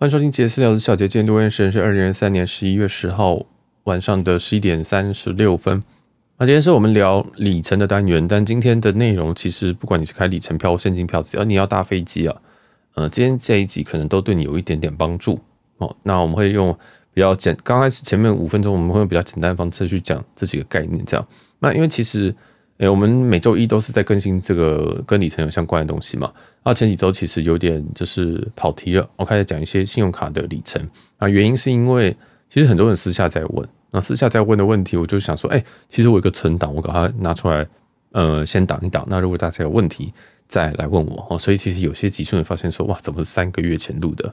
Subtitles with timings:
[0.00, 3.44] 欢迎收听杰私聊的小杰，今天录音时间是二零二三年十一月十号
[3.82, 5.82] 晚上的十一点三十六分。
[6.36, 12.36] 那今天是我们聊里程的单元，但今天的内容其实不管你是开里程票或现金票，只要你要搭飞机啊，
[12.94, 15.36] 呃，今天这一集可能都对你有一点点帮助
[15.78, 15.96] 哦。
[16.04, 16.72] 那我们会用
[17.12, 21.26] 比较简，刚开始前面五分钟我们会用比较简单的方式去讲这几个概念，这样。
[21.58, 22.32] 那因为其实。
[22.78, 26.32] 哎、欸，我们每周一都是在更新这个跟里程有相关的东西嘛。
[26.64, 30.80] 那前几周其实有点就是跑题了，我开始讲一些信用卡的里程。
[31.16, 32.16] 啊，原因是因为
[32.48, 37.66] 其实很多人私下在问，那私下在问的问题，我就想说，哎、其实我有个存档，我把它拿出来，
[38.12, 39.04] 呃，先挡一挡。
[39.08, 40.12] 那如果大家有问题
[40.46, 41.36] 再来问我哦。
[41.36, 44.28] 所以其实有些集数会发现说，哇，怎么三个月前录的？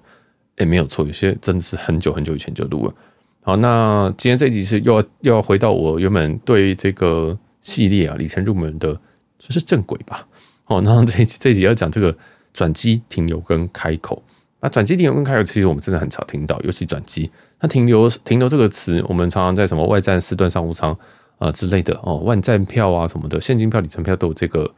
[0.57, 2.93] 哎、欸，没有错，有些真的是很久很久以前就录了。
[3.41, 7.35] 好，那今天这集是又要又要回到我原本对这个。
[7.65, 8.97] 系列啊，里程入门的
[9.39, 10.25] 这是正轨吧？
[10.67, 12.15] 哦，那这一这一集要讲这个
[12.53, 14.21] 转机、停留跟开口。
[14.61, 17.29] 那转机、停留跟开口，其实我们真的很少听到，尤其转机。
[17.59, 20.95] 那停留、停留这个词，我们常常在什么外站、四段商务舱
[21.39, 24.71] 啊之类的哦，万站票啊什么的，现金票、里程票都有这个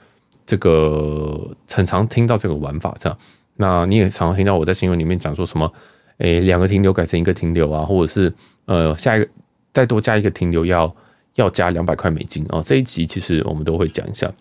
[0.45, 2.95] 这个很常听到这个玩法。
[2.98, 3.17] 这样，
[3.58, 5.72] 那你也常常听到我在新闻里面讲说什么？
[6.20, 8.33] 诶，两个停留改成一个停留啊，或者是
[8.66, 9.28] 呃，下一个
[9.73, 10.94] 再多加一个停留要。
[11.38, 14.31] 要加两百块美金哦，这一集其实我们都会讲一下。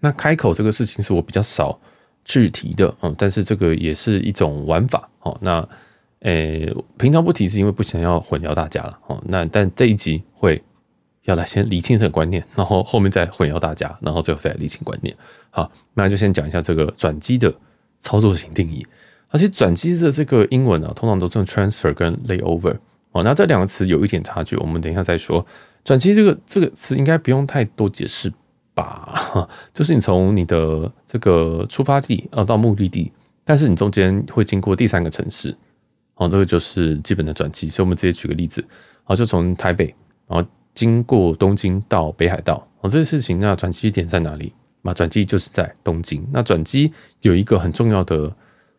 [0.00, 1.78] 那开口这个事情是我比较少
[2.24, 5.36] 去提的哦，但是这个也是一种玩法哦。
[5.40, 5.68] 那
[6.20, 9.20] 诶，平常不提是因为不想要混淆大家了哦。
[9.26, 10.62] 那但这一集会
[11.24, 15.16] 要来先厘清这个观念，然后后面再混淆大家，然后最后再厘清观念。
[15.50, 17.52] 好，那就先讲一下这个转机的
[17.98, 18.86] 操作型定义。
[19.28, 22.76] 而且转机的这个英文啊，通常都是用 transfer 跟 layover
[23.10, 23.24] 哦。
[23.24, 25.44] 那这两个词有一点差距，我们等一下再说。
[25.84, 28.32] 转机这个这个词应该不用太多解释
[28.72, 29.48] 吧？
[29.74, 33.10] 就是你从你的这个出发地啊到目的地，
[33.44, 35.56] 但是你中间会经过第三个城市，
[36.14, 37.68] 哦，这个就是基本的转机。
[37.68, 38.64] 所以我们直接举个例子，
[39.04, 39.92] 啊，就从台北，
[40.28, 44.52] 然后经过东京到北海道，哦，这个事情那转机点在哪里？
[44.82, 46.24] 那转机就是在东京。
[46.32, 46.92] 那转机
[47.22, 48.32] 有一个很重要的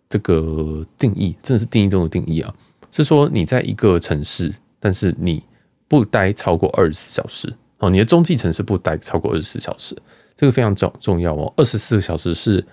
[0.08, 2.56] 这个定义，真的是定义中的定义啊，
[2.92, 5.44] 是说你在一个城市，但是你。
[5.88, 9.96] 不待超过二十四小时哦，你的中继程是不待超过二十四小时，
[10.36, 11.54] 这个非常重重要哦。
[11.58, 12.66] 二十四个小时是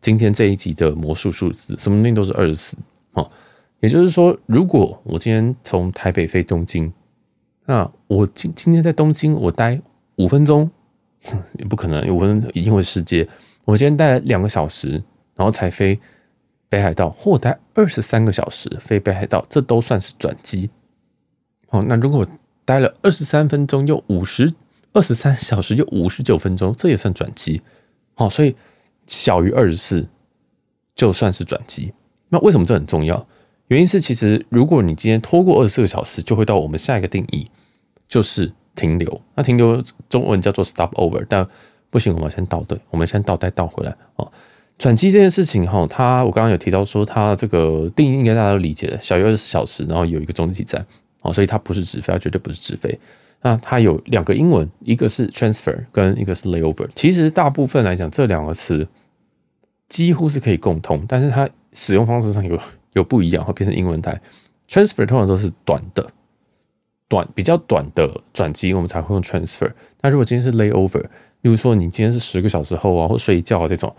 [0.00, 2.76] 今天这一集的魔术数字，什么东西都是二十四
[3.12, 3.30] 哦。
[3.80, 6.92] 也就是说，如果我今天从台北飞东京，
[7.66, 9.80] 那我今今天在东京我待
[10.16, 10.70] 五分钟，
[11.58, 13.28] 也不可能，五分钟一定会失接。
[13.64, 14.90] 我今天待了两个小时，
[15.34, 15.98] 然后才飞
[16.68, 20.70] 北海道，或待二十三个小时飞北海道，这都算是转机。
[21.68, 22.26] 哦，那如果
[22.66, 24.52] 待了二十三分钟，又五十
[24.92, 27.62] 二十三小时，又五十九分钟，这也算转机。
[28.14, 28.54] 好，所以
[29.06, 30.08] 小于二十四
[30.94, 31.94] 就算是转机。
[32.28, 33.26] 那为什么这很重要？
[33.68, 37.46] 原因是其实如果你今天拖过二十四个小时，就会到我们下一个定义，
[38.08, 39.22] 就是停留。
[39.36, 41.46] 那停留中文叫做 stop over，但
[41.90, 43.96] 不行，我们先倒对，我们先倒带倒回来。
[44.16, 44.32] 哦，
[44.76, 50.84] 转机这件事情哈，它我刚刚有提到说，它这个定义应该大家都理解的，小于二十四小时，然后有一个中继站。
[51.26, 52.98] 哦，所以它不是直飞，它绝对不是直飞。
[53.42, 56.88] 那它有两个英文，一个是 transfer，跟一个是 layover。
[56.94, 58.86] 其实大部分来讲，这两个词
[59.88, 62.58] 几乎是可以共通，但是它使用方式上有
[62.94, 64.20] 有不一样，会变成英文台。
[64.68, 66.04] transfer 通常都是短的，
[67.08, 69.70] 短比较短的转机，我们才会用 transfer。
[70.00, 71.02] 那如果今天是 layover，
[71.42, 73.94] 例如说你今天是十个小时后啊，或睡觉啊这种，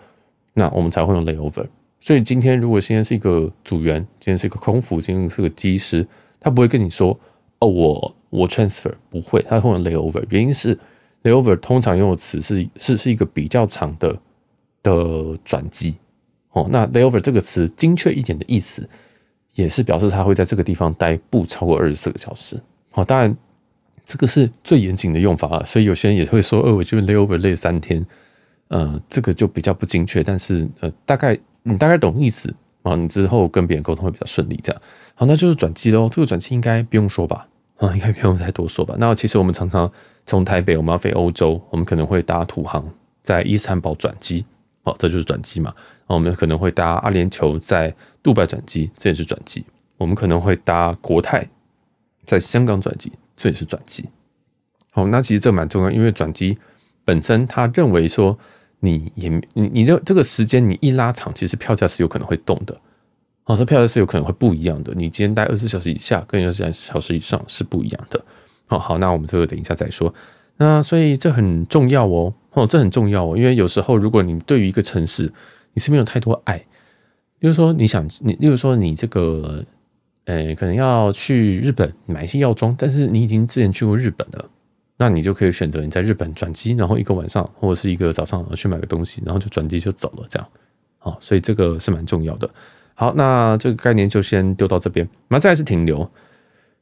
[0.55, 1.67] 那我们才会用 layover。
[2.01, 6.05] 所以今天如果今天是一个组员，今天是一个空服，今天是个机师。
[6.47, 7.19] 他不会跟你说
[7.59, 10.23] 哦，我我 transfer 不会，他会用 layover。
[10.29, 10.77] 原因是
[11.23, 14.17] layover 通常用的词是是是一个比较长的
[14.81, 15.97] 的转机
[16.51, 16.65] 哦。
[16.69, 18.87] 那 layover 这个词精确一点的意思，
[19.55, 22.57] 也是表示他会在这个地方待不超过二十四个小时。
[22.93, 23.35] 哦，当然
[24.05, 28.05] 这个是最严谨的用法啊，所以有些人也会说，呃，我就 layover 累三天，
[28.69, 30.23] 呃，这个就比较不精确。
[30.23, 32.53] 但是呃，大概你大概懂意思
[32.87, 34.81] 啊，你之后跟别人沟通会比较顺利，这样。
[35.15, 36.07] 好，那就是转机喽。
[36.09, 37.47] 这个转机应该不用说吧？
[37.77, 38.95] 啊，应该不用太多说吧？
[38.97, 39.91] 那其实我们常常
[40.25, 42.83] 从台北我们要飞欧洲，我们可能会搭土航
[43.21, 44.45] 在伊斯坦堡转机，
[44.83, 45.73] 哦，这就是转机嘛。
[46.07, 47.93] 我们可能会搭阿联酋在
[48.23, 49.65] 杜拜转机，这也是转机。
[49.97, 51.47] 我们可能会搭国泰
[52.25, 54.05] 在香港转机，这也是转机。
[54.91, 56.57] 好，那其实这蛮重要，因为转机
[57.03, 58.37] 本身他认为说
[58.79, 62.75] 你也你你的这个时间你一拉长，其实票价是有可能会动的。
[63.45, 64.93] 哦，这票价是有可能会不一样的。
[64.95, 68.23] 你今天待二十四小时以下，跟二十四小时以上是不一样的。
[68.65, 70.13] 好好，那我们这个等一下再说。
[70.57, 75.31] 那所以这很重要哦，哦，这很重要哦，因为有时候如果你对于一个城市
[75.73, 76.57] 你是没有太多爱，
[77.39, 79.63] 例如说你想你，例如说你这个，
[80.25, 84.49] 呃，可能要去日本买一些药妆，但是你已经之前去过日本了，
[84.97, 90.47] 那你就可以选择你在日本转机，然后一个晚上或者是一个早上去买个东西，然后就转机就走了，这样。
[90.97, 92.49] 好，所以这个是蛮重要的。
[92.95, 95.07] 好，那这个概念就先丢到这边。
[95.27, 96.09] 那再是停留，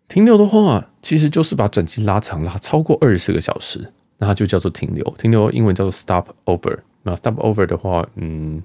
[0.07, 5.03] 停留的话，其实就是把转机拉长，拉超过二十四个小时，那它就叫做停留。
[5.17, 6.79] 停留英文叫做 stop over。
[7.03, 8.63] 那 stop over 的话，嗯。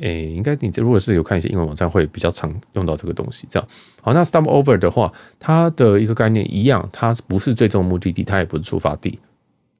[0.00, 3.46] 诶、应该你这如果是有看一些英文网站，会比较常用到这个东西。
[3.50, 3.68] 这样
[4.00, 9.18] 好，那 stop over 的话，它的一个概念一样，它不是最终目的地，它也不是出发地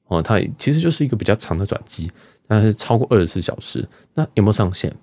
[0.07, 2.11] 哦，它其实就是一个比较长的转机，
[2.47, 4.93] 但是超过二十四小时，那有没有上限？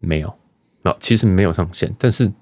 [0.00, 0.34] 没有，
[0.82, 1.94] 那其实没有上限。
[1.98, 2.32] 但是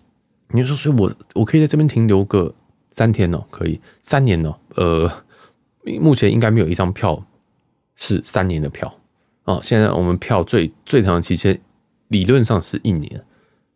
[0.48, 2.54] 你就说，所以我我可以在这边停留个
[2.90, 5.10] 三天哦，可以三年哦，呃，
[6.00, 7.24] 目前应该没有一张票
[7.96, 8.92] 是三年的票。
[9.44, 11.60] 哦，现在我们票最最长的期限
[12.08, 13.22] 理论上是一年，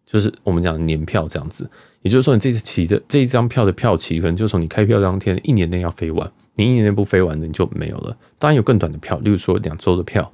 [0.06, 1.68] 就是我们讲年票这样子。
[2.02, 8.16] 也就是说，你这次期的这一张票的票期，可能就从你开票当天一年内要飞完，你一年内不飞完的你就没有了。
[8.38, 10.32] 当然有更短的票，例如说两周的票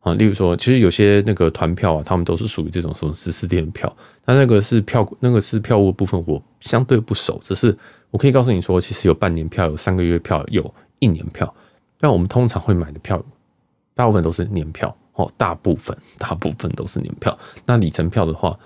[0.00, 3.94] 啊，例如说其实有些那个团票啊，他们都是属于这种什么十四天的票。
[4.24, 7.76] 那那个是票，那个是票务部分，我相对不熟，只是
[8.10, 11.52] 我可以告诉你说，其实有半年票，有三个月票，有一年票。
[11.98, 13.22] 但我们通常会买的票。
[13.96, 17.36] 大部分都是年票哦，大部分 大部分都是年票。
[17.64, 18.56] 那里程票的话，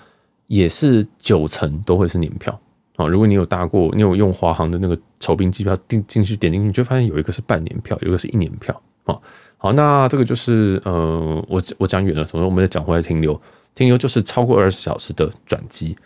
[0.49, 2.61] 也是九成都会是年票
[2.97, 3.09] 哦。
[3.09, 9.23] 如果你有搭过，你有用华航的那个酬宾机票订进去点进去，你就发现有一个是半年票，有一个是一年票哦。
[9.57, 13.41] 好，那这个就是呃，我我讲远了，所以我们再讲回来停留，
[13.77, 15.97] 停留就是超过二十小时的转机。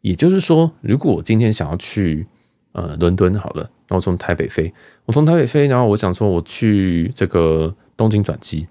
[0.00, 2.26] 也就是说，如果我今天想要去
[2.72, 4.74] 呃伦敦好了，然后从台北飞，
[5.04, 7.72] 我从台北飞，然后我想说我去这个。
[7.96, 8.66] 东京转机，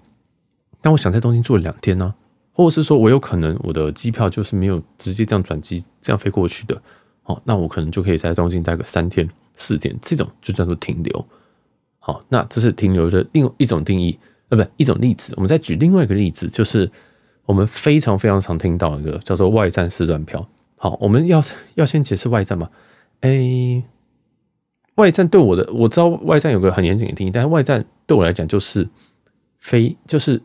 [0.80, 2.14] 但我想在东京住了两天呢，
[2.52, 6.80] 或者是说我有可能我的机票就是没有直接这样转机这样飞过去的，
[7.22, 11.26] 好，那我可能就可以在东京待个三天四天，这种就叫做停留。
[11.98, 14.18] 好，那这是停留的另一种定义，
[14.50, 15.32] 呃，不，一种例子。
[15.36, 16.90] 我们再举另外一个例子，就是
[17.46, 20.46] 我们非常非常常听到一个叫做外站四段票。
[20.76, 21.42] 好，我们要
[21.76, 22.68] 要先解释外站嘛？
[23.20, 23.82] 哎，
[24.96, 28.86] 外站对我的我知道外站有个很严谨的定义，但是外站对我来讲就是。
[29.64, 30.38] 飞就是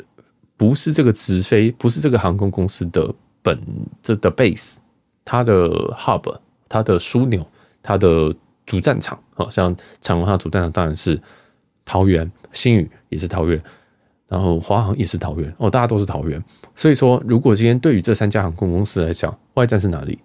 [0.55, 3.59] 不是这个直飞，不是这个航空公司的本
[4.01, 4.77] 这的 base，
[5.25, 6.39] 它的 hub，
[6.69, 7.45] 它的枢纽，
[7.83, 8.33] 它的
[8.65, 11.21] 主战场，好像长荣它的主战场当然是
[11.83, 13.61] 桃园，新宇也是桃园，
[14.29, 16.41] 然后华航也是桃园，哦，大家都是桃园。
[16.73, 20.17] 所以说，如果今天对于这三家航空公司来讲，外站是哪里？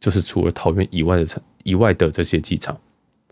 [0.00, 2.76] 就是除了桃园以外的城以外的这些机场。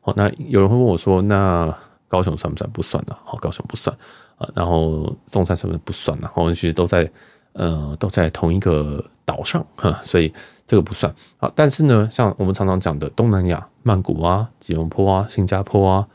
[0.02, 1.76] 好，那有人会问我说，那
[2.06, 2.70] 高雄算不算？
[2.70, 3.96] 不算的，好，高雄不算。
[4.54, 6.18] 然后中山是不是不算？
[6.20, 7.10] 然后其实都在
[7.52, 10.32] 呃都在同一个岛上哈，所以
[10.66, 11.50] 这个不算啊。
[11.54, 16.08] 但是呢，像我们常常讲的东南亚，曼谷啊、吉隆坡啊、新加坡啊，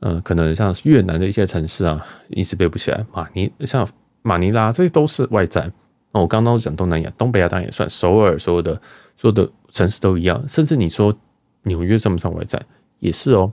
[0.00, 3.04] 嗯、呃，可能像越南的一些城市啊，一时背不起来。
[3.12, 3.88] 马尼像
[4.22, 5.72] 马尼拉，这些都是外站。
[6.12, 8.74] 那我刚刚讲东南亚，东北亚当然也算，首尔所有的
[9.16, 11.14] 所有的城市都一样，甚至你说
[11.62, 12.60] 纽约算不算外站，
[12.98, 13.50] 也是哦。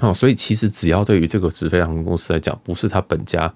[0.00, 3.52] 哦，所以其实只要对于这个直飞航空公司来讲，不是他本家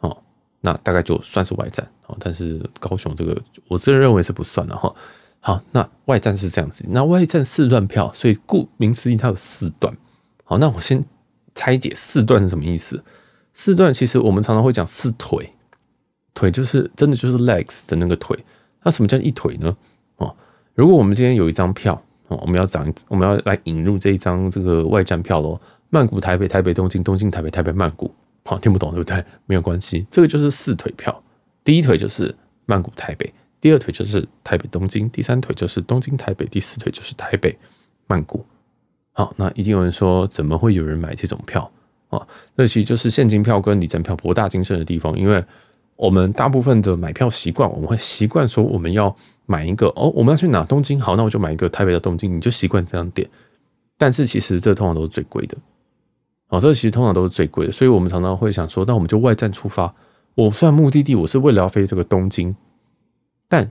[0.00, 0.22] 哦，
[0.60, 2.16] 那大概就算是外站哦。
[2.20, 4.94] 但是高雄这个，我自认为是不算的哈。
[5.40, 9.96] 好，那外站是这样子，那外站四段票，所以顾名思义，它有四段。
[10.44, 11.02] 好，那我先
[11.54, 13.02] 拆解四段是什么意思？
[13.54, 15.54] 四段其实我们常常会讲四腿，
[16.34, 18.38] 腿就是真的就是 legs 的那个腿。
[18.82, 19.74] 那什么叫一腿呢？
[20.16, 20.36] 哦，
[20.74, 22.02] 如果我们今天有一张票。
[22.40, 25.60] 我们要讲，我们要来引入这一张这个外站票喽。
[25.94, 28.10] 曼谷、台北、台北、东京、东京、台北、台北、曼谷。
[28.46, 29.22] 好，听不懂对不对？
[29.44, 31.22] 没有关系，这个就是四腿票。
[31.62, 32.34] 第一腿就是
[32.64, 33.30] 曼谷、台北，
[33.60, 37.54] 第二腿就是台北、东京，第三腿就是东京、台北，第四腿就是台北、
[38.06, 38.42] 曼谷。
[39.12, 41.70] 好，那一定有人说，怎么会有人买这种票
[42.08, 42.26] 啊？
[42.54, 45.44] 那其实就是现金票跟里程票博大精深的地方，因为
[45.96, 49.14] 我们大部分的买票习惯，我们会习惯说我们要。
[49.44, 50.64] 买一个哦，我们要去哪？
[50.64, 53.28] 东京好，那我就买一个台北的东京，你就习惯这样点。
[53.98, 55.58] 但是其实这通常都是最贵的，
[56.52, 59.94] 哦，这其实通常都是最贵的，所以我们常常会想说，那我们就外站出发。
[60.34, 62.54] 我算目的地，我是为了要飞这个东京，
[63.48, 63.70] 但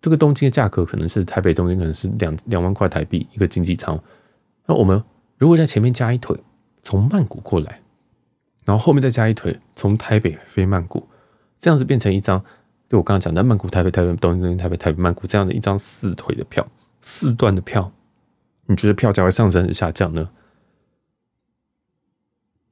[0.00, 4.00] 这个东京的价格可能是台北东京可能是两两万块台币一个经济舱。
[4.66, 5.02] 那我们
[5.36, 6.38] 如果在前面加一腿，
[6.80, 7.80] 从曼谷过来，
[8.64, 11.08] 然后后面再加一腿，从台北飞曼谷，
[11.58, 12.40] 这样子变成一张。
[12.88, 16.64] 就我刚刚讲的曼谷、台北、台北、东京、台北、台北、曼谷这样的一张四腿的票，
[17.02, 17.90] 四段的票，
[18.66, 20.28] 你觉得票价会上升还是下降呢？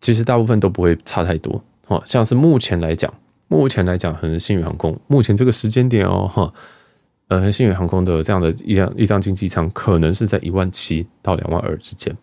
[0.05, 1.65] 其实大部分都不会差太多。
[1.87, 3.11] 哦，像是目前来讲，
[3.49, 6.53] 目前来讲，可能星宇航空目前这个时间点哦，哈，
[7.29, 12.15] 呃，星宇航空的这样的一张一张经济舱，可能是在一万七到两万二之间。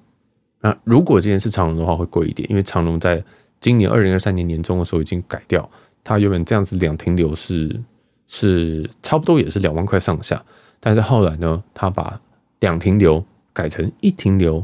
[0.59, 3.23] 那如果今天是长龙的话，会贵一点，因为长龙在
[3.59, 5.67] 今年二零二三年年中的时候已经改掉，
[6.03, 7.81] 它原本这样子两停留是
[8.27, 10.39] 是差不多也是两万块上下，
[10.79, 12.21] 但是后来呢，它把
[12.59, 14.63] 两停留改成一停留，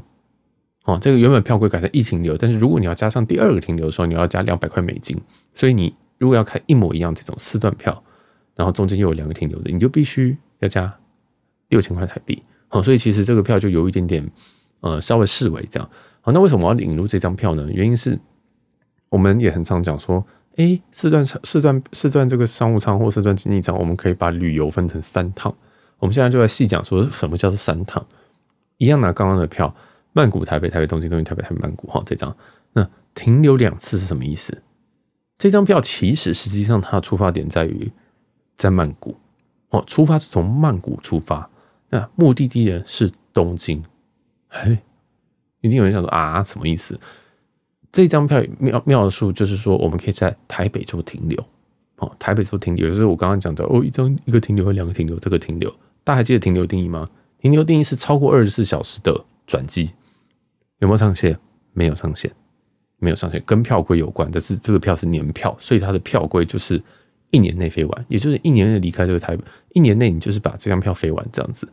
[0.88, 5.16] 哦，这个原本票规改成一停留，但是如果你要加上第二个停留的时候，你要加两百块美金，
[5.54, 8.04] 所以你如果要开一模一样这种四段票，
[8.56, 10.92] 然后中间又有两个停留的，你就必须要加
[11.70, 14.28] 六千块台币，好，所以其实这个票就有一点点。
[14.80, 15.90] 呃，稍微视为这样
[16.22, 17.68] 好，那为什么我要引入这张票呢？
[17.72, 18.18] 原因是
[19.10, 20.24] 我们也很常讲说，
[20.58, 25.52] 哎，四段四段四段这个商务舱或四段经济舱，我们可以把旅游分成三趟。
[25.98, 28.06] 我们现在就在细讲说什么叫做三趟。
[28.78, 29.76] 一样拿刚刚的票，
[30.18, 32.36] 曼谷、台北、台北、东京、东京、台北、台北、曼谷，哈，这张
[32.74, 34.64] 那停留两次是什么意思？
[35.38, 37.92] 这张票其实实际上它的出发点在于
[38.58, 39.16] 在曼谷，
[39.70, 41.48] 哦，出发是从曼谷出发，
[41.90, 43.84] 那目的地呢是东京。
[44.48, 44.82] 哎，
[45.62, 47.00] 一定有人想说啊，什么意思？
[47.92, 51.40] 这张票妙妙数就是说，我们可以在台北做停留，
[51.98, 55.70] 哦，台北做停留，就是我刚刚讲的哦，一张一个停留和两个停留，这个停留，
[56.04, 57.08] 大家还记得停留定义吗？
[57.40, 59.92] 停留定义是超过二十四小时的转机，
[60.80, 61.38] 有没有上限？
[61.74, 62.32] 没有上限，
[62.98, 66.82] 没有上限，跟票规有关，但是这个票是年票，所以它的票规就是
[67.32, 69.38] 一年内飞完，也就是一年内离开这个台，
[69.74, 71.68] 一年内你就是把这张票飞完这样子，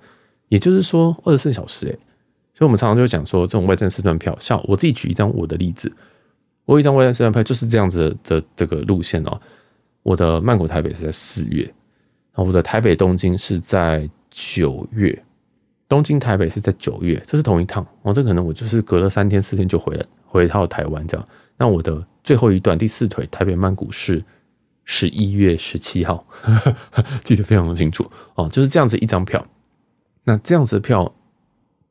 [0.48, 1.98] 也就是说二十四小时，哎。
[2.56, 5.92] 所以，我们常常就讲说，这种外站四段票，像我自己举一张我的例子，
[6.66, 9.40] 我有一张外站四段票就是这样子的这个路线哦。
[10.04, 15.23] 我的曼谷台北是在四月，然后我的台北东京是在九月，
[15.88, 18.12] 东京台北是在九月，这是同一趟哦。
[18.12, 21.28] 这可能我就是隔了三天四天就回来，回到台湾这样。
[21.56, 24.24] 那我的最后一段第四腿台北曼谷是
[24.84, 26.26] 十一月十七号，
[27.22, 28.48] 记得非常的清楚哦。
[28.48, 29.46] 就是这样子一张票，
[30.24, 31.14] 那这样子的票。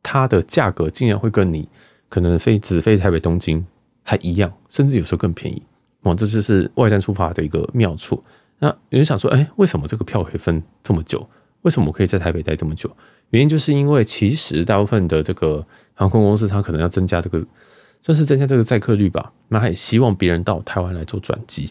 [0.06, 1.66] 它的价格竟然会跟你
[2.10, 3.66] 可能飞只飞台北东京
[4.04, 5.64] 还一样，甚至有时候更便宜
[6.02, 8.22] 哦，这就是外站出发的一个妙处。
[8.60, 11.26] 那有人想说，哎，为什么这个票可以分这么久？
[11.62, 12.94] 为什么我可以在台北待这么久？
[13.34, 17.46] 原因就是因为其实大部分的这个航空公司，它可能要增加这个，
[18.02, 19.34] 就是增加这个载客率吧。
[19.50, 21.70] 那他也希望别人到台湾来做转机，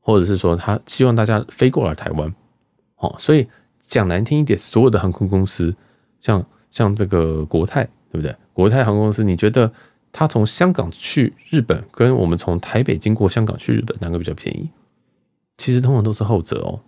[0.00, 2.34] 或者是说他希望大家飞过来台湾。
[2.96, 3.46] 哦，所以
[3.80, 5.74] 讲难听一点，所有的航空公司
[6.20, 6.46] 像。
[6.72, 8.36] 像这个国泰，对不对？
[8.52, 9.72] 国泰航空公司，你觉得
[10.12, 14.68] 它从香港去日本，跟我们从台北经过香港去日本，哪个比较便宜？
[15.56, 16.80] 其实通常都是后者哦。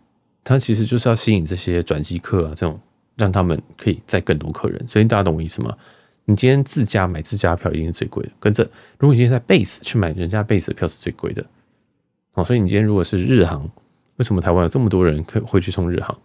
[0.44, 2.78] 它其实就是要吸引这些转机客啊，这种
[3.18, 4.88] 让他们可以载更多客人。
[4.88, 5.76] 所以大家懂我意思吗？
[6.24, 8.62] 你今天自家买自家票一定是最贵的，跟着
[8.98, 11.44] 如果你今天在 base 去买人家 base 的票是最贵的。
[12.34, 13.68] 哦，所以你今天如果是日航，
[14.16, 16.16] 为什么台湾有这么多人可会去冲日航？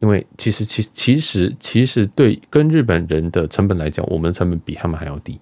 [0.00, 5.40] 因为其实其其实其实对跟日本人的成本来讲，我们的成本比他们还要低，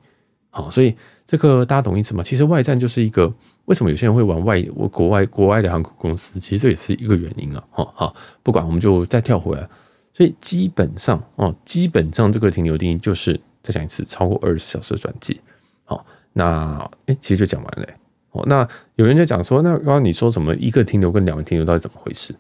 [0.51, 0.95] 好，所以
[1.27, 2.23] 这个大家懂意思吗？
[2.23, 3.33] 其实外站就是一个
[3.65, 9.69] 为什么有些人会玩外国外国外的航空公司，其实这也是一个原因啊，好，好，不管我们就再跳回来，
[10.15, 15.39] 所以基本上哦，基本上这个停留定义就是再讲一次，超过二十小时的转机，
[15.85, 17.89] 好，那哎，其实就讲完了，
[18.31, 22.35] 哦，那有人就讲说，那刚刚你说什么一个停留跟两个停留到底怎么回事？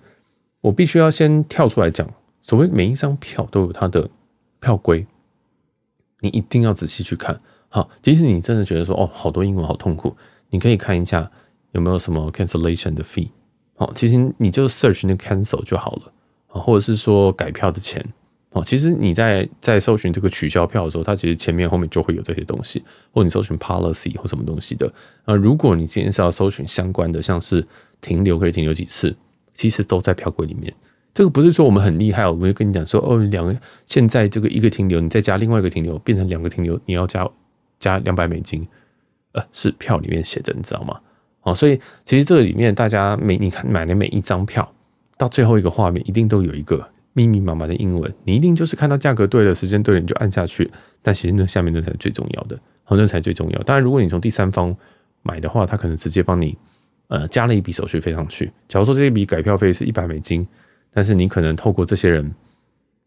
[0.60, 2.08] 我必须要先跳出来讲，
[2.40, 4.08] 所谓每一张票都有它的
[4.60, 5.06] 票规，
[6.20, 7.38] 你一定要仔细去看。
[7.68, 10.16] 好，即使你真的觉得说哦，好多英文好痛苦，
[10.50, 11.30] 你可以看一下
[11.72, 13.30] 有没有什么 cancellation 的 fee。
[13.74, 16.12] 好，其实你就 search 那 cancel 就好了，
[16.60, 18.04] 或者是说改票的钱。
[18.50, 22.82] 哦，其实你在在搜寻这个取消票的时候，它其实前面后面就会有这些东西，
[23.12, 24.92] 或你搜寻 policy 或什么东西的。
[25.24, 27.66] 啊，如果你今天是要搜寻相关的，像是
[28.00, 29.16] 停留可以停留几次。
[29.56, 30.74] 其实都在票柜里面，
[31.14, 33.56] 这个不是说我们很厉害，我们会跟你讲说，哦，两个
[33.86, 37.24] 现在这个一个停留，你再加另外一个停留，变成两个停留，你要加
[37.78, 38.66] 加两百美金，
[39.30, 40.98] 呃，是票里面写的，你知道吗？
[41.42, 44.68] 哦，所以其实这个里面，大家每你看买的每一张票，
[45.16, 50.70] 到最后一个画面，一定都有一个密密麻麻的英文，你一定就是看到价格对了，时间对了，你就按下去。
[51.02, 52.56] 但其实那下面那才是最重要的，
[52.86, 53.62] 哦，那才最重要。
[53.62, 54.76] 当然，如果你从第三方
[55.22, 56.56] 买的话，他可能直接帮你。
[57.08, 58.50] 呃，加了一笔手续费上去。
[58.66, 60.44] 假如说这一笔改票费是一百美金，
[60.90, 62.34] 但是你可能透过这些人，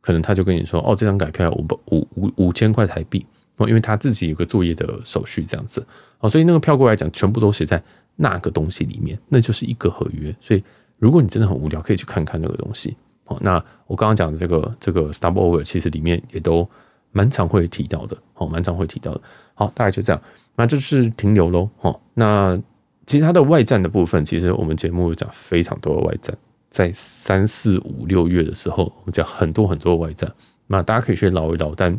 [0.02, 3.26] 可能他就跟你说，哦，这张改票要五五五五千块台币
[3.58, 5.86] 哦，因为他自己有个作业的手续这样子
[6.20, 7.82] 哦，所以那个票过来讲，全部都写在
[8.18, 10.34] 那个东西里面，那就是一个合约。
[10.40, 10.64] 所以
[10.98, 13.38] 如果你真的很无聊，可以去看看那个东西哦。
[13.42, 16.68] 那我刚刚讲的这个这个 stopover，其实里面也都
[17.12, 19.22] 蛮常会提到的哦，蛮常会提到的。
[19.54, 20.22] 好，大概就这样，
[20.56, 21.70] 那就是停留喽。
[21.82, 22.60] 哦，那。
[23.06, 26.38] 其实它的外站的部分，其实我们节目有讲非常多的外站
[26.70, 30.30] 在三四五六月的时候，我们讲很多很多外站，
[30.68, 31.74] 那大家可以去捞一捞。
[31.74, 31.98] 但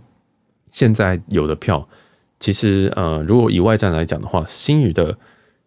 [0.70, 1.88] 现在有的票，
[2.38, 5.16] 其实呃，如果以外站来讲的话，新宇的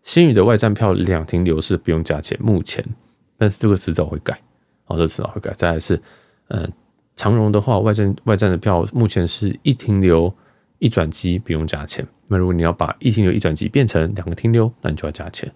[0.03, 2.85] 新宇的外站票两停留是不用加钱，目前，
[3.41, 4.39] 但是这个迟早会改，
[4.83, 5.51] 好，这迟早会改。
[5.57, 5.99] 再来是，
[6.47, 6.69] 呃，
[7.15, 10.31] 长荣的话，外站外站的票目前是一停留
[10.77, 12.07] 一转机不用加钱。
[12.27, 15.51] 那如果你要把一停留一转机变成两个停留，那你就要加钱。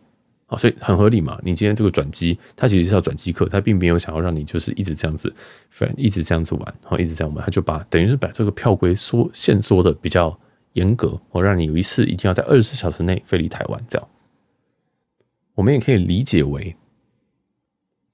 [0.47, 1.39] 好，所以很合理嘛。
[1.43, 5.31] 你今天这个转机，它其实是要转机客，它并没有想要让你就是一直这样子，
[5.69, 10.35] 反一直这样子玩，好，一直这样玩，他就把等于是把这个票规缩限缩的比较
[10.73, 14.07] 严格，我让你有一次一定要在二十四小时内飞离台湾，这样。
[15.53, 16.75] 我们也可以理解为，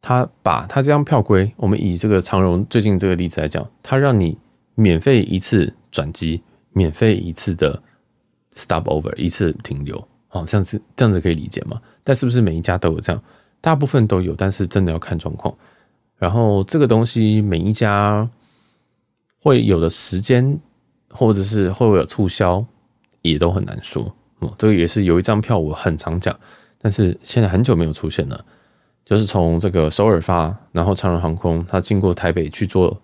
[0.02, 4.38] 他把他这张票规，我们以这个长荣最近这个例子来讲，他让你
[4.76, 6.42] 免费一次转机，
[6.74, 7.82] 免费一次的
[8.54, 9.96] stop over，一次停留。
[10.32, 11.80] 哦，这样子这样子可以理解吗？
[12.04, 13.22] 但是不是每一家都有这样？
[13.60, 15.54] 大部分都有，但是真的要看状况。
[16.18, 18.28] 然后这个东西每一家
[19.44, 20.60] 会有的时间，
[21.10, 22.66] 或者是会不会有促销，
[23.22, 24.04] 也都很难说。
[24.40, 26.36] 哦，这个也是有一张票我很常讲，
[26.80, 28.46] 但是现在很久没有出现了。
[29.04, 33.02] 就是从这个首尔发，然后长荣航空它经过台北去做，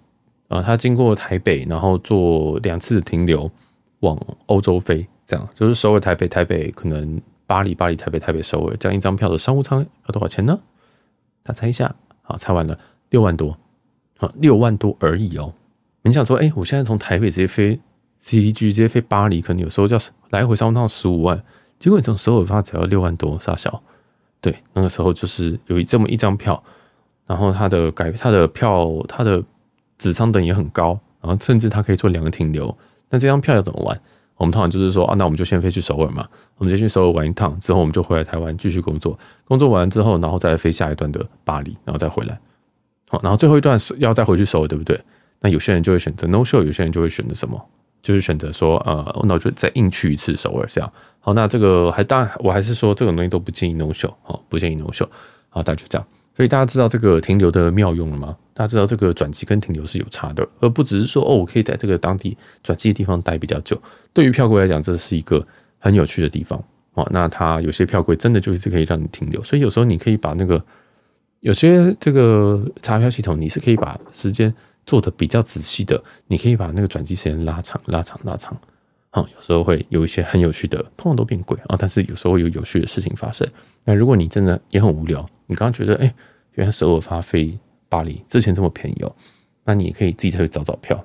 [0.47, 3.49] 啊，它经过台北，然后做两次停留
[3.99, 5.05] 往欧洲飞。
[5.25, 10.57] 这样就是首尔台北台北可能巴黎巴黎台北台北首尔这样一张票的商务舱要多少钱呢？
[11.43, 13.57] 大家猜一下，好，猜完了六万多，
[14.17, 15.53] 好，六万多而已哦。
[16.03, 17.77] 你想说，哎，我现在从台北直接飞
[18.21, 19.99] CDG 直接飞巴黎，可能有时候要
[20.29, 21.43] 来回商务舱十五万，
[21.77, 23.83] 结果你从首尔发只要六万多，傻小。
[24.39, 26.61] 对，那个时候就是有这么一张票，
[27.25, 29.43] 然后它的改它的票它的
[29.97, 32.75] 子舱等也很高，然后甚至它可以做两个停留，
[33.09, 33.99] 那这张票要怎么玩？
[34.37, 36.27] 我们通常就是说啊，那我们就先飞去首尔嘛，
[36.57, 42.39] 我们先去首尔玩一趟，之后我们就回来台湾继续工作，工作完之后，然后再飞下一段的巴黎，然后再回来。
[43.09, 45.01] 好，然后最后一段是要再回去首尔，对不对？
[45.39, 47.59] 那有些人就会选择 no show，有些人就会选择什么？
[48.01, 50.91] 就是选择说，呃，那我就再硬去一次首尔，这样。
[51.19, 55.07] 好，那这个还当然，我还是说这种东西都不建议 no show，好，不建议 no show。
[55.49, 56.07] 好，大家就这样。
[56.35, 58.37] 所以大家知道这个停留的妙用了吗？
[58.53, 63.75] 大家知道这个转机跟停留是有差的，而不只是说哦，我可以在这个当地转机的地方待比较久。
[64.13, 65.45] 对于票柜来讲，这是一个
[65.79, 67.07] 很有趣的地方哦。
[67.11, 70.63] 那它有些票柜真的就是可以让你停留，所以有时候你可以把那个
[71.39, 74.53] 有些这个查票系统，你是可以把时间
[74.87, 78.59] 做的比较仔细的，你可以把那个转机时间拉长、拉长、拉长。
[79.11, 83.47] 啊，有时候会有一些很有趣的，通常都变贵啊，但是有时候有有趣的事情发生。
[83.85, 86.13] 那如果你真的也很无聊，你刚刚觉得，哎、
[86.53, 87.57] 原来首尔发飞
[87.89, 89.15] 巴黎之前这么便宜哦，
[89.63, 91.03] 那你也可以自己再去找找票。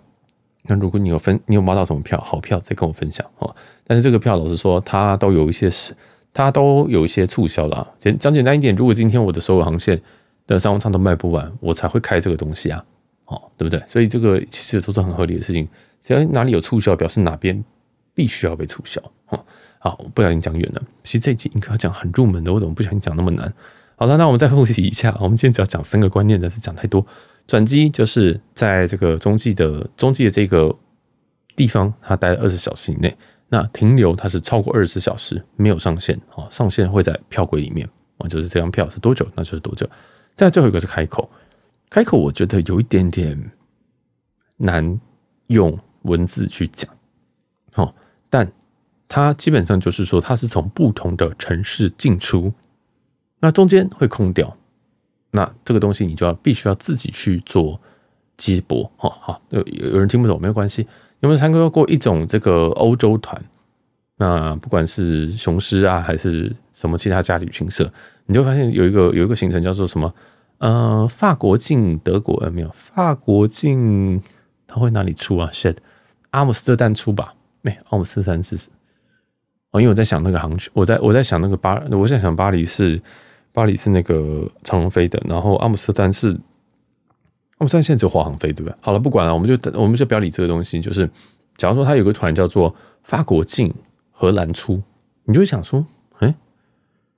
[0.64, 3.54] 那如果你有分，你有买到什么票，好票再跟我分享哦。
[3.86, 5.96] 但是这个票老实说，它都有一些是，
[6.34, 7.88] 它都有一些促销啦。
[7.98, 10.02] 简讲简单一点，如果今天我的首尔航线
[10.46, 12.84] 的商务舱都卖不完，我才会开这个东西啊，
[13.32, 13.82] 哦，对不对？
[13.88, 15.68] 所以这个其实都是很合理的事情。
[16.00, 17.64] 只要哪里有促销，表示哪边。
[18.14, 19.42] 必须要被促销，哈，
[19.78, 20.82] 好，我不小心讲远了。
[21.02, 23.50] 其实这一集应该要讲很入门的，我怎么不小心讲那么难？
[23.96, 25.16] 好了，那我们再复习一下。
[25.18, 27.06] 我们今天只要讲三个观念，但是讲太多。
[27.46, 30.76] 转机就是在这个中继的中继的这个
[31.56, 33.16] 地方，它待二十小时以内。
[33.48, 39.88] 那停留它是超过二十四小时，没有上限，哦，上限会在票柜里面，啊，就是这张票是多久，那就是多久。
[40.36, 41.30] 再最后一个是开口，
[41.92, 43.52] 开口我觉得有一点点
[44.56, 44.98] 难
[45.48, 46.90] 用文字去讲，
[47.70, 47.94] 好。
[48.30, 48.50] 但
[49.06, 52.50] 它基本上就是说，它是从不同的城市进出，
[53.40, 54.56] 那中间会空掉，
[55.32, 57.78] 那这个东西你就要必须要自己去做
[58.38, 58.90] 接驳。
[58.96, 60.88] 好好，有有人听不懂没有关系，
[61.20, 63.38] 有没有参加过一种这个欧洲团？
[64.16, 67.92] 那不管是雄狮啊，还是什么其他家旅行社，
[68.24, 70.10] 你就发现有一个有一个行程叫做什么？
[70.62, 72.70] 呃，法国进德国呃没有？
[72.72, 74.22] 法国进
[74.64, 75.76] 它会哪里出啊？shit，
[76.30, 77.34] 阿姆斯特丹出吧。
[77.62, 78.54] 没，阿姆斯特丹是
[79.72, 83.02] 哦，因为我在想那个航区，我在我在想那个巴，我在想巴黎是
[83.50, 86.28] 巴黎是那个长龙飞的，然后阿姆斯特丹是
[87.58, 88.74] 阿姆斯特丹现在只有华航飞，对不对？
[88.80, 90.80] 好了，不管了，我们就我们就不要理这个东西。
[90.80, 91.10] 就是
[91.56, 92.72] 假如说他有个团叫做
[93.02, 93.74] 法国进
[94.12, 94.80] 荷兰出，
[95.24, 95.84] 你就会想说，
[96.20, 96.32] 哎，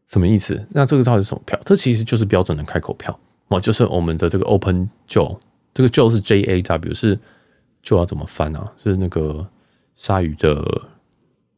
[0.06, 0.66] 什么意思？
[0.70, 1.60] 那这个到底是什么票？
[1.66, 5.38] 这其实就是标准的开口票哦，就是我们的这个 Open Jaw，
[5.72, 7.16] 这个 Jaw 是 J A W，是
[7.82, 8.72] Jaw 要怎么翻啊？
[8.76, 9.46] 是那个。
[9.96, 10.56] 鲨鱼的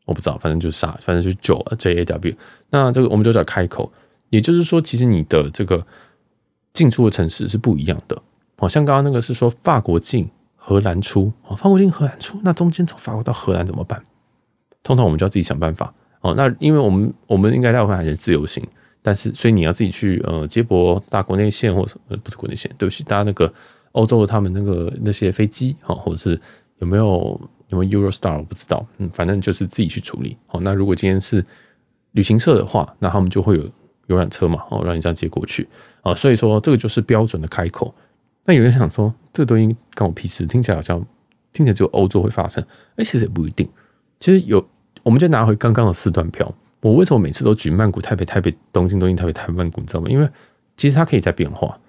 [0.04, 2.34] 我不知道，反正就是鲨，反正就是 Jaw，J A W。
[2.68, 3.90] 那这个我们就叫开口，
[4.28, 5.86] 也就是说，其实你的这个
[6.74, 8.20] 进出的城市是不一样的。
[8.58, 14.04] 好像刚刚那个是说法国进荷兰出，哦法国进荷兰出，那中间从法国到荷兰怎么办？
[14.82, 15.94] 通常我们就要自己想办法。
[16.20, 18.62] 哦，那因为我们我们应该大部分还是自由行，
[19.06, 23.52] 但是所以你要自己去呃接驳搭国内线或者呃不是国内线，对不起，搭那个
[23.92, 26.40] 欧洲的他们那个那些飞机哈，或者是
[26.78, 30.36] 有没有有没有 Eurostar 我不知道，嗯，反正就是自己去处理。
[30.48, 31.46] 好，那如果今天是
[32.10, 33.62] 旅行社的话，那他们就会有
[34.08, 35.68] 游览车嘛，哦，让你这样接过去
[36.02, 36.12] 啊。
[36.12, 37.94] 所以说这个就是标准的开口。
[38.44, 40.98] 那有人想说，这个东西关我屁事，听起来好像
[41.52, 42.60] 听起来只有欧洲会发生，
[42.96, 43.68] 哎，其实也不一定。
[44.18, 44.68] 其实有，
[45.04, 46.52] 我们就拿回刚刚的四段票。
[46.86, 49.80] 我为什么每次都举曼谷、台北、台北、东京、东京、台北、台北、曼谷？
[49.80, 50.08] 你知道吗？
[50.08, 50.28] 因为
[50.76, 51.80] 其实它可以在变化。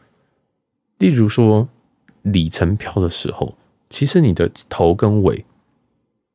[0.98, 1.70] 例如说
[2.24, 3.56] 里程票的时候，
[3.92, 5.46] 其实你的头跟尾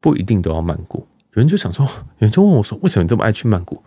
[0.01, 1.05] 不一定都要曼谷。
[1.33, 1.85] 有人就想说，
[2.19, 3.83] 有人就问我说，为什么你这么爱去曼谷？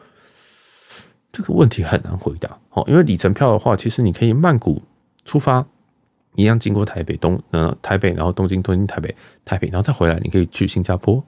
[1.32, 2.60] 这个问题很难回答。
[2.72, 4.82] 哦，因为里程票的话，其实你可以曼谷
[5.24, 5.66] 出发。
[6.36, 11.24] 一样经过台北东，呃，台北，然后东京，东京，台北，台北，然后再回来，你可以去新加坡，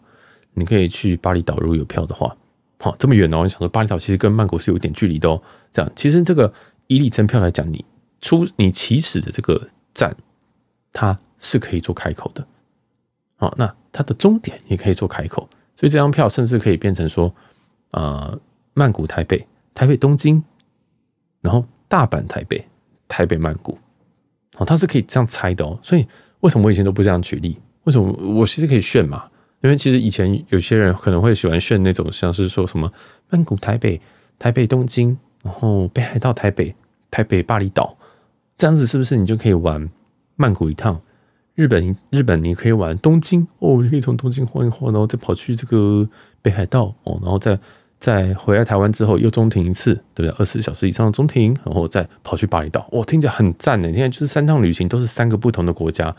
[0.54, 2.36] 你可以去巴厘岛，如果有票的话，
[2.80, 5.42] 好，这么远哦，我想说巴厘岛其实跟曼谷是有一点距离的哦。
[5.74, 6.54] 这样，其实这个
[6.88, 7.84] 以里程票来讲，你
[8.22, 10.16] 出你起始的这个站，
[10.94, 12.46] 它是可以做开口的，
[13.38, 17.34] 好，那它的终点也可以做开口，所以这张票甚至可以变成说，
[17.92, 18.40] 呃，
[18.74, 20.44] 曼谷台北，台北东京，
[21.42, 22.68] 然后大阪台北，
[23.08, 23.78] 台北曼谷。
[24.58, 26.08] 哦，它是可以这样猜的哦，所以
[26.40, 27.58] 为什么我以前都不这样举例？
[27.84, 29.30] 为什么我其实可以炫嘛？
[29.62, 32.92] 因为其实以前有些人可能会喜欢炫那种，像是说什么
[33.30, 34.00] 曼谷、台北、
[34.38, 36.74] 台北东京，然后北海道台北、
[37.10, 37.98] 台北巴厘岛，
[38.56, 39.90] 这样子是不是你就可以玩
[40.36, 41.02] 曼谷一趟？
[41.56, 46.08] 日本日本你可以玩东京哦，你可以从东京晃一晃，然后再跑去这个
[46.42, 47.60] 北海道哦，然后再。
[48.00, 50.38] 再回来台湾之后又中停一次，对不对？
[50.38, 53.92] 二十四小时以上的中停，然后再跑去巴厘岛，哇，听起来很赞呢。
[53.92, 56.16] 现在就是三趟旅行都是三个不同的国家，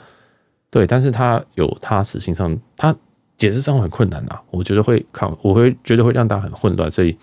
[0.71, 2.93] 对，但是它有它实行上，它
[3.39, 4.39] 解释上很困难呐。
[4.51, 7.17] 我觉得会看，我会觉得会让大家很混乱，所以，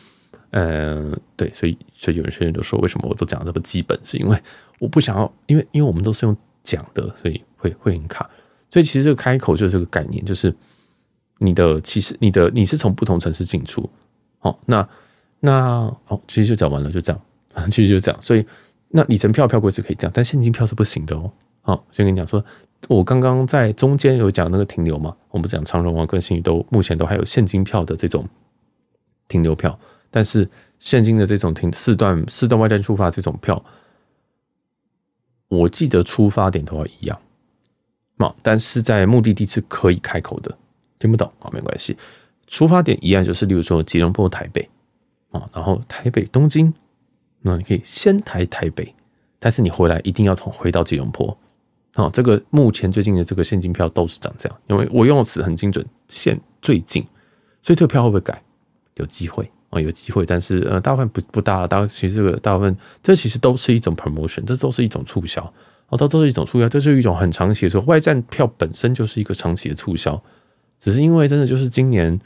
[0.50, 4.00] 嗯、对，所以所以有些人都说，为什么我都讲这么基本？
[4.04, 4.36] 是因为
[4.80, 8.28] 我不想要，因为因为我们都是用讲的，所以会会很卡。
[8.72, 10.54] 所以其实这个开口就是这个概念，就是
[11.38, 13.88] 你的其实你的你是从不同城市进出。
[14.40, 14.88] 哦，那
[15.40, 17.22] 那哦，其实就讲完了，就这样，
[17.70, 18.22] 其实就这样。
[18.22, 18.46] 所以
[18.90, 21.32] 那里程票票柜是可以这样，但现金票是不行的哦。
[21.62, 22.44] 好，先跟你讲说，
[22.88, 28.28] 我刚刚在中间有讲那个停留嘛，我们讲长荣啊跟新宇都目前都还有现金票的这种
[29.28, 29.78] 停留票，
[30.12, 30.48] 但是
[30.80, 33.64] 现金的这种停四段四段外站出发这种票，
[35.48, 37.20] 我记得出发点都要一样，
[38.18, 40.56] 嘛，但是在目的地是可以开口的，
[41.00, 41.98] 听不懂啊，没关系。
[42.48, 44.70] 出发点一样，就是例如说吉隆坡、台北
[45.32, 46.72] 啊，然后台北、东京，
[47.42, 48.94] 那你可以先台台北，
[49.40, 51.36] 但是你回来一定要从回到吉隆坡
[51.96, 52.10] 啊。
[52.14, 57.04] 这个目前最近的这个现金票都是长这样，因为我用的词很精准，现最近，
[57.64, 58.40] 所以这个票会不会改？
[58.98, 61.68] 有机会啊，有机会，但是呃，大部分不不大了。
[61.68, 65.42] 大其实这个大部分，这其实都是一种 promotion，这都是一种促销
[65.88, 70.22] 哦，都都是一种促销，这是一种很长期的说，外站票本身就是一个长期的促销，
[70.80, 72.20] 只是因为真的就是今年。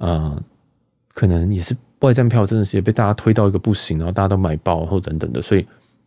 [0.00, 0.40] 啊、
[1.12, 5.66] 可能也是外站票真的是也被大家推到一个不行，然后大家都买爆，或等等的，所以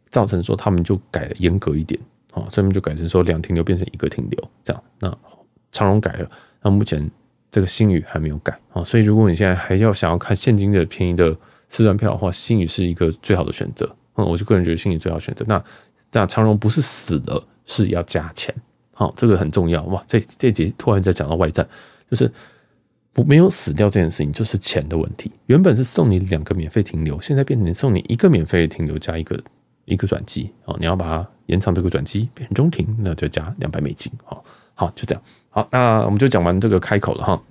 [0.09, 1.99] 造成说他们就改了严格一点，
[2.31, 4.83] 好，所以我们就改成说两停留变成一个停留这样。
[4.99, 5.17] 那
[5.71, 6.31] 长荣改了，
[6.63, 7.07] 那目前
[7.51, 11.35] 这个新宇还没有改啊，所以如果你现在还要想要看现金的便宜的
[11.69, 13.85] 四段票的话，新宇是一个最好的选择。
[14.15, 15.45] 嗯，我就个人觉得星宇最好选择。
[15.47, 15.63] 那
[16.11, 18.53] 那长荣不是死了，是要加钱，
[18.93, 20.03] 好，这个很重要哇。
[20.07, 21.65] 这这节突然在讲到外债，
[22.09, 22.31] 就是。
[23.13, 25.29] 不，没有死掉这件事情，就是钱的问题。
[25.47, 29.37] 原本是送你两个免费停留，现在变成送你一个免费停留加一个
[29.85, 30.75] 一个转机哦。
[30.79, 34.11] 你要把它延长这个转机变成中停，那就加两百美金。
[34.23, 35.23] 好，好，就这样。
[35.49, 37.43] 好，那我们就讲完这个开口了哈。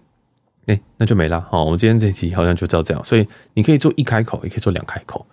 [0.67, 1.41] 哎，那就没了。
[1.51, 3.05] 好，我们今天这一集好像就知道这样。
[3.05, 5.25] 所以你可以做一开口，也可以做两开口。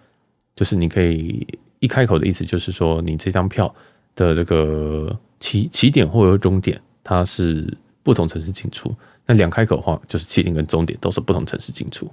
[0.56, 1.46] 就是你可以
[1.80, 3.74] 一开口的意思，就是说你这张票
[4.16, 8.94] 的这个起起点或者终点，它是不同城市进出。
[9.30, 12.10] 那两开口的话，就是起点跟终点都是不同城市进出，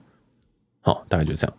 [0.81, 1.57] 好，大概就这样。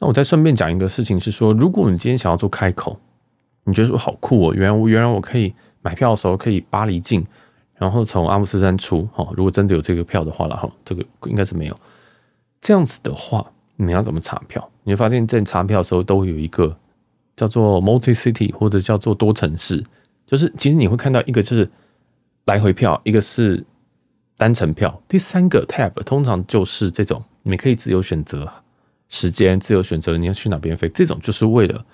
[0.00, 2.98] 那我再顺便讲一个事情是说，如果你今天想要做开口，
[3.64, 7.24] 你觉得说好酷哦，原来我原来我可以买票的时候可以巴黎进，
[7.74, 11.76] 然后从阿姆斯特丹出，哈，如果真的有这个票的话了哈，这个应该是没有。
[12.60, 14.66] 这样子的话，你要怎么查票？
[14.84, 16.76] 你会发现，在查票的时候都会有一个
[17.36, 19.84] 叫做 multi city 或者叫做多城市，
[20.26, 21.70] 就是其实你会看到一个就是。
[22.46, 23.64] 来回票，一个是
[24.36, 28.50] 单程票，第三个 tab 通常就是这种，你可以自由选择
[29.10, 31.84] 时间，自由选择你要去哪边飞，这种就是为了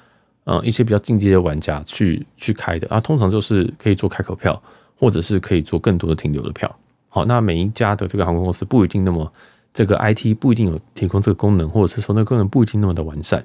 [0.45, 4.63] 嗯一些比较进阶的玩家去去开的啊，通常就是可以做开口票，
[4.97, 6.73] 或者是可以做更多的停留的票。
[7.09, 9.33] 好，那每一家的这个航空公司不一定那么
[9.73, 13.45] 这个 IT 不一定有提供这个功能，或者是说那个功能不一定那么的完善。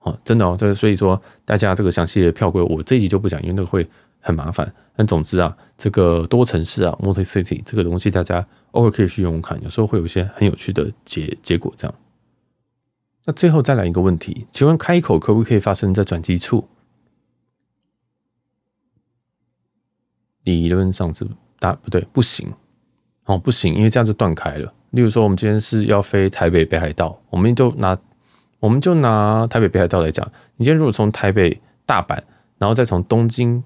[0.00, 3.84] 哦，真的哦，这个所以说大家这个详细的票规，我这一集就不讲，因为那个会
[4.20, 4.72] 很麻烦。
[4.94, 11.72] 但总之啊，这个多城市啊，Multi-City 这个东西，大家偶尔可以去用用看，有时候会有一些很有趣的结结果。
[11.76, 11.94] 这样，
[13.26, 16.68] 那最后再来一个问题，请问开口可不可以发生在转机处？
[20.42, 21.26] 理论上是
[21.58, 22.52] 答不对，不行
[23.24, 24.74] 哦，不行，因为这样就断开了。
[24.90, 27.98] 例如说，我们今天是要飞台北北海道，我们就拿
[28.60, 32.20] 我们就拿台北北海道来讲，你今天如果从台北大阪，
[32.58, 33.64] 然后再从东京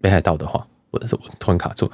[0.00, 1.90] 北海道的话，或者是我突然卡住，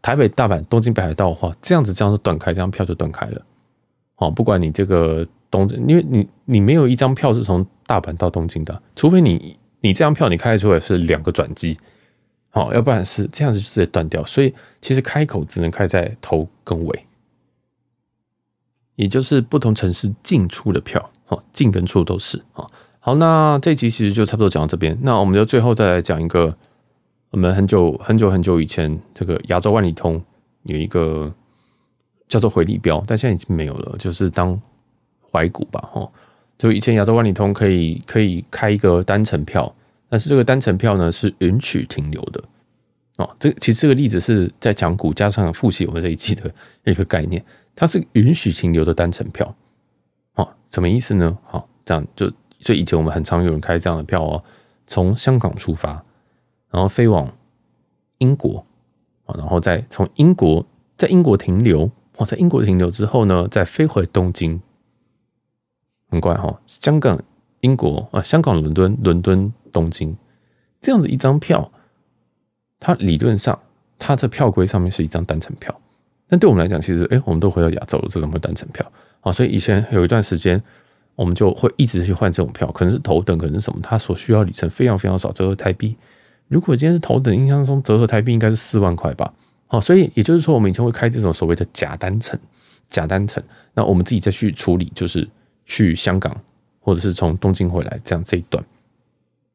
[0.00, 3.44] 台北大阪东京北海道的话，这样子这样就断开，这张票就断开了。
[4.16, 11.78] 哦，不管你这个东京，因为你你没有一张票是从大阪到东京的，除非你你这张票你开出来是两个转机。
[12.50, 17.04] 好，要不然是这样子就直接断掉，所以其实开口只能开在头跟尾，
[18.94, 22.40] 也就是不同城市进出的票，哦，进跟出都是。
[22.52, 26.56] 好，好，那这集其实就差不多讲到这边，那我们就最后再来讲一个，
[27.30, 30.22] 我们很久很久很久以前这个亚洲万里通
[30.62, 31.34] 有一个
[32.28, 34.60] 叫做回力标，但现在已经没有了，就是当
[35.30, 36.10] 怀古吧，哈，
[36.58, 39.74] 就以前亚洲万里通可以可以开一个单程票。
[40.08, 42.44] 但是这个单程票呢，是允许停留的
[43.16, 43.28] 哦。
[43.40, 46.52] 这其实这个例子是在讲古加上复习我们这一季的
[46.84, 49.52] 一个概念，它是允许停留的单程票。
[50.34, 51.36] 哦，什么意思呢？
[51.44, 54.44] 好，这样就所以以前我们很常有人开这样的票哦，
[54.86, 56.04] 从香港出发，
[56.70, 57.28] 然后飞往
[58.18, 58.64] 英国
[59.26, 60.64] 啊，然后再从英国
[60.96, 64.60] 在英国停留，我，在英国停留之后呢，再飞回东京。
[66.10, 67.20] 很怪哈，香港、
[67.60, 69.52] 英国啊，香港、伦敦、伦敦。
[69.74, 70.16] 东京
[70.80, 71.72] 这样子一张票，
[72.78, 73.58] 它理论上
[73.98, 75.76] 它这票规上面是一张单程票，
[76.28, 78.88] 但对我们来讲，其实哎、我们都回到亚洲了，这怎么单程票
[79.22, 79.32] 啊？
[79.32, 80.62] 所以以前有一段时间，
[81.16, 85.96] 我们就会一直去换这种票，可能是头等，可能是什么，它所需要里程非常非常少，折合台币。
[86.46, 89.34] 如果今天是头等，印象中折合台币应该是四万块吧？
[89.66, 92.38] 好，所以也就是说，我们以前会开这种所谓的假单程，
[92.88, 93.42] 假单程，
[93.74, 95.28] 那我们自己再去处理，就是
[95.66, 96.36] 去香港
[96.80, 98.64] 或者是从东京回来这样这一段。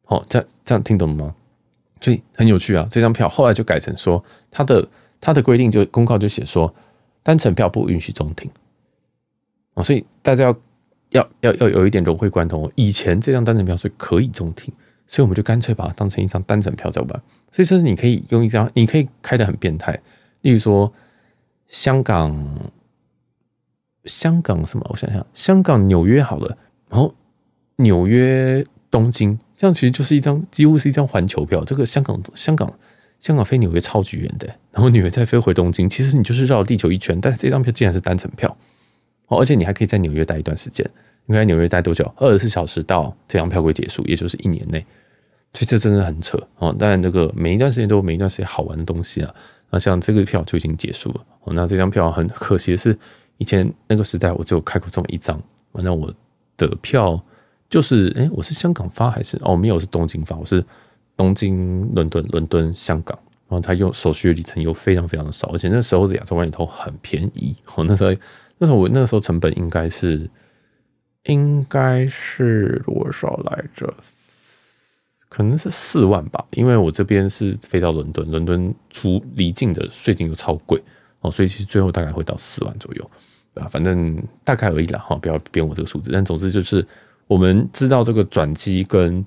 [0.05, 1.35] 哦，这样这样听懂了吗？
[2.01, 2.87] 所以很有趣啊！
[2.89, 4.87] 这张票后来就改成说，它的
[5.21, 6.73] 它的规定就公告就写说，
[7.21, 8.49] 单程票不允许中停。
[9.73, 10.55] 哦，所以大家要
[11.09, 12.71] 要要要有一点融会贯通哦。
[12.75, 14.73] 以前这张单程票是可以中停，
[15.09, 17.09] 所以我们就干脆把它当成一张单程票在玩。
[17.51, 19.99] 所以甚至你可以用一张，你可以开的很变态，
[20.41, 20.93] 例如说
[21.67, 22.71] 香港
[24.05, 24.85] 香港什么？
[24.91, 26.55] 我想想，香港纽约好了，
[26.89, 27.13] 然后
[27.77, 29.37] 纽约东京。
[29.55, 31.63] 这样其实就是一张几乎是一张环球票。
[31.65, 32.71] 这个香港香港
[33.19, 37.19] 香港飞纽约超级远的，然后纽约再飞回东京，其实你就是绕地球一圈。
[37.19, 38.55] 但是这张票竟然是单程票
[39.27, 40.89] 哦，而且你还可以在纽约待一段时间。
[41.29, 42.11] 你可以在纽约待多久？
[42.17, 44.83] 二十四小时到这张票会结束，也就是一年内。
[45.53, 46.75] 所以这真的很扯哦。
[46.77, 49.31] 当然，这个每一段时间都有每一段时间好玩的东西啊。
[49.69, 51.21] 那像这个票就已经结束了。
[51.53, 52.97] 那这张票很可惜的是，
[53.37, 55.39] 以前那个时代我只有开过这么一张。
[55.73, 56.11] 那我
[56.57, 57.23] 的票。
[57.69, 59.55] 就是，哎，我是香港发还是哦？
[59.55, 60.35] 没有，是东京发。
[60.35, 60.65] 我是
[61.15, 63.15] 东京、伦敦、伦敦、香港。
[63.47, 67.55] 然后他用手续的里程又非常非常的少，而且那时候的亚洲万里通很便宜。
[67.75, 68.11] 我那时候，
[68.57, 70.27] 那时候我那时候成本应该是
[71.25, 73.93] 应该是多少来着？
[75.27, 80.81] 可能是四万吧，因为我这边是飞到伦敦，伦敦出离境的税金又超贵
[81.21, 83.11] 哦，所以其实最后大概会到四万左右
[83.53, 86.11] 啊，反正大概而已啦哈，不要编我这个数字。
[86.11, 86.85] 但总之就是。
[87.29, 89.23] 我们知道这个转机跟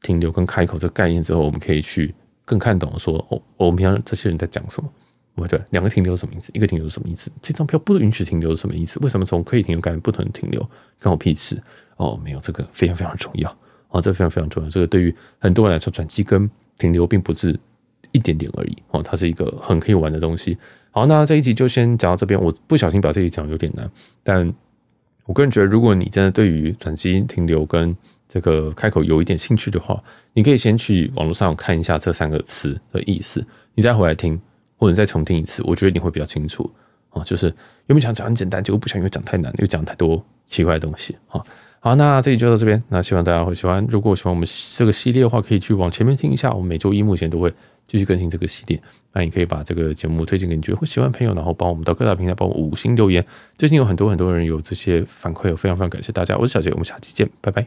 [0.00, 2.14] 停留跟开口这个概念之后，我们可以去
[2.46, 4.90] 更看懂说哦，我们平常这些人在讲什么？
[5.34, 6.50] 不对，两个停留什么意思？
[6.54, 7.30] 一个停留什么意思？
[7.42, 8.98] 这张票不允许停留什么意思？
[9.00, 10.60] 为什么从可以停留改成不能停留？
[11.02, 11.60] 关我屁事？
[11.96, 13.50] 哦，没有，这个非常非常重要
[13.88, 14.70] 哦，这个非常非常重要。
[14.70, 17.58] 这个对于很多人来说，转机跟停留并不是
[18.12, 20.56] 一点点而已哦，它是一个很可以玩的东西。
[20.90, 22.40] 好，那这一集就先讲到这边。
[22.40, 23.90] 我不小心把这一讲有点难，
[24.22, 24.54] 但。
[25.26, 27.96] 我个人觉得，如果你真的对于转机停留跟
[28.28, 29.98] 这个开口有一点兴趣的话，
[30.34, 33.42] 你可以先去网络上看一下这三个词的意思，
[33.74, 34.38] 你再回来听，
[34.84, 36.70] 或者再重听一次，我觉得你会比较清楚
[37.08, 37.24] 啊。
[37.24, 37.46] 就是
[37.86, 41.42] 有没有想讲很简单，结果不想因为讲太难，又讲太多奇怪的东西啊。
[41.80, 43.82] 好，那这里就到这边，那希望大家会喜欢。
[43.88, 46.52] 如果喜欢我们这个系列的话，可以去往前面听一下。
[46.52, 47.50] 我们每周一目前都会
[47.86, 48.78] 继续更新这个系列。
[49.14, 53.24] 那你可以把这个节目推荐给你觉得会喜欢的朋友，然后帮我们到各大平台帮我五星留言。
[53.56, 56.36] 最近有很多很多人有这些反馈，我非常非常感谢大家。
[56.36, 57.66] 我是小杰，我们下期见，拜拜。